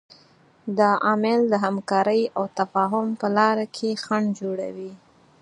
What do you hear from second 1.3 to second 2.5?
د همکارۍ او